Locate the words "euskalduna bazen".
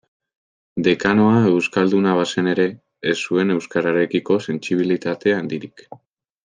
1.49-2.51